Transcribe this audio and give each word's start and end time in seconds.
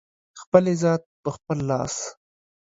خپل 0.41 0.63
عزت 0.73 1.01
په 1.23 1.29
خپل 1.35 1.57
لاس 1.69 1.95